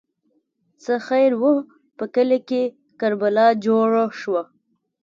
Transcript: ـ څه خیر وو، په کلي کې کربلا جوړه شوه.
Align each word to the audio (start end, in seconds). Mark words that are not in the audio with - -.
ـ 0.41 0.83
څه 0.83 0.93
خیر 1.07 1.31
وو، 1.41 1.53
په 1.97 2.05
کلي 2.15 2.39
کې 2.49 2.61
کربلا 2.99 3.47
جوړه 3.65 4.03
شوه. 4.19 4.43